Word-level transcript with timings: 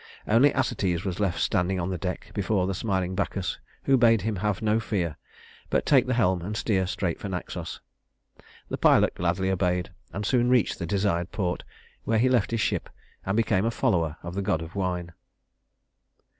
Only 0.27 0.51
Acetes 0.51 1.05
was 1.05 1.19
left 1.19 1.39
standing 1.39 1.79
on 1.79 1.91
the 1.91 1.97
deck 1.99 2.31
before 2.33 2.65
the 2.65 2.73
smiling 2.73 3.13
Bacchus, 3.13 3.59
who 3.83 3.97
bade 3.97 4.23
him 4.23 4.37
have 4.37 4.59
no 4.59 4.79
fear, 4.79 5.15
but 5.69 5.85
take 5.85 6.07
the 6.07 6.15
helm 6.15 6.41
and 6.41 6.57
steer 6.57 6.87
straight 6.87 7.19
for 7.19 7.29
Naxos. 7.29 7.81
The 8.69 8.79
pilot 8.79 9.13
gladly 9.13 9.51
obeyed, 9.51 9.91
and 10.11 10.25
soon 10.25 10.49
reached 10.49 10.79
the 10.79 10.87
desired 10.87 11.31
port, 11.31 11.63
where 12.03 12.17
he 12.17 12.29
left 12.29 12.49
his 12.49 12.61
ship 12.61 12.89
and 13.27 13.37
became 13.37 13.63
a 13.63 13.69
follower 13.69 14.17
of 14.23 14.33
the 14.33 14.41
god 14.41 14.63
of 14.63 14.75
wine. 14.75 15.11